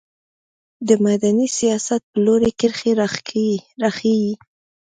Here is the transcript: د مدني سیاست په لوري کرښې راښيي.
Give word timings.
د 0.87 0.89
مدني 1.05 1.47
سیاست 1.57 2.01
په 2.11 2.17
لوري 2.25 2.51
کرښې 2.59 2.91
راښيي. 3.81 4.31